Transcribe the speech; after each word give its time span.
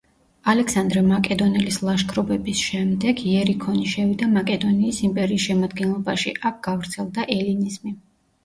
ალექსანდრე 0.51 1.01
მაკედონელის 1.09 1.75
ლაშქრობების 1.87 2.63
შემდეგ, 2.69 3.21
იერიქონი 3.33 3.85
შევიდა 3.93 4.31
მაკედონიის 4.39 5.03
იმპერიის 5.11 5.47
შემადგენლობაში, 5.53 6.35
აქ 6.53 6.61
გავრცელდა 6.71 7.29
ელინიზმი. 7.39 7.97